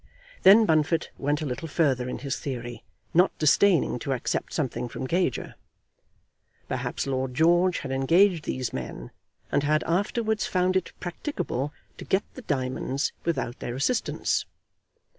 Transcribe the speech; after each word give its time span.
Then 0.41 0.65
Bunfit 0.65 1.11
went 1.19 1.43
a 1.43 1.45
little 1.45 1.67
further 1.67 2.09
in 2.09 2.17
his 2.17 2.39
theory, 2.39 2.83
not 3.13 3.37
disdaining 3.37 3.99
to 3.99 4.13
accept 4.13 4.51
something 4.51 4.89
from 4.89 5.05
Gager. 5.05 5.53
Perhaps 6.67 7.05
Lord 7.05 7.35
George 7.35 7.77
had 7.77 7.91
engaged 7.91 8.45
these 8.45 8.73
men, 8.73 9.11
and 9.51 9.61
had 9.61 9.83
afterwards 9.83 10.47
found 10.47 10.75
it 10.75 10.91
practicable 10.99 11.71
to 11.99 12.03
get 12.05 12.23
the 12.33 12.41
diamonds 12.41 13.13
without 13.25 13.59
their 13.59 13.75
assistance. 13.75 14.47